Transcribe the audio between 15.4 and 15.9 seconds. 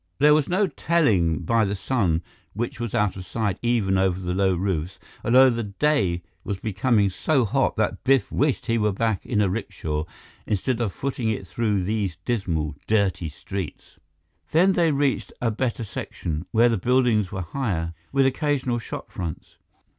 better